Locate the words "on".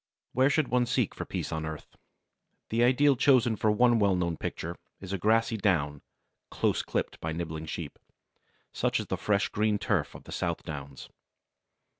1.51-1.63